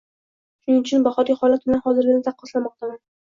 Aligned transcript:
Shuning 0.63 0.79
uchun 0.85 1.03
bahorgi 1.07 1.35
holat 1.41 1.67
bilan 1.69 1.83
hozirgisini 1.89 2.25
taqqoslamoqdaman. 2.31 2.99